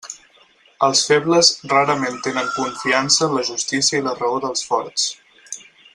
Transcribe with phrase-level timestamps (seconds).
[0.85, 5.07] Els febles rarament tenen confiança en la justícia i la raó dels forts.